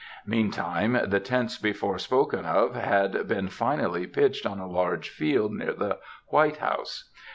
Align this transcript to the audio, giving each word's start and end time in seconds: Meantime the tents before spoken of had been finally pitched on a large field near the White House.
Meantime 0.25 0.99
the 1.05 1.19
tents 1.19 1.59
before 1.59 1.99
spoken 1.99 2.43
of 2.43 2.73
had 2.73 3.27
been 3.27 3.47
finally 3.47 4.07
pitched 4.07 4.47
on 4.47 4.57
a 4.57 4.65
large 4.65 5.09
field 5.11 5.53
near 5.53 5.73
the 5.73 5.99
White 6.29 6.57
House. 6.57 7.11